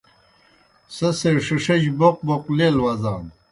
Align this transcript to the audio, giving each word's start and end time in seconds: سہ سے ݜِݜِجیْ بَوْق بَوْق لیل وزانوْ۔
سہ 0.95 1.07
سے 1.19 1.29
ݜِݜِجیْ 1.45 1.91
بَوْق 1.99 2.17
بَوْق 2.27 2.43
لیل 2.57 2.75
وزانوْ۔ 2.83 3.31